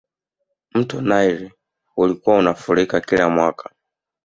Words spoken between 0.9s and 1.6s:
naili